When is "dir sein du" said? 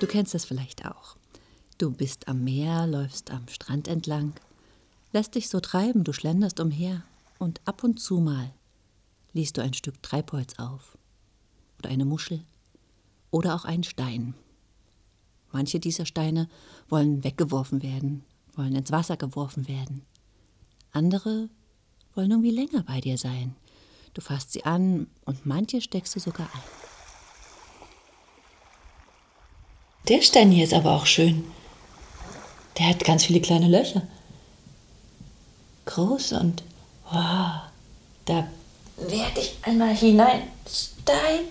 23.00-24.22